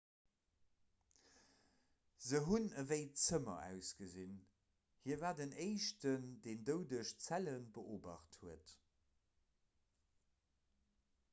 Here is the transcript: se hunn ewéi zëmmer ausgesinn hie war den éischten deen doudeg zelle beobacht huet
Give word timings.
se 2.27 2.39
hunn 2.45 2.63
ewéi 2.83 3.03
zëmmer 3.23 3.59
ausgesinn 3.65 4.39
hie 5.09 5.17
war 5.25 5.35
den 5.39 5.53
éischten 5.65 6.25
deen 6.47 6.63
doudeg 6.71 7.13
zelle 7.27 7.53
beobacht 7.77 8.39
huet 8.41 8.73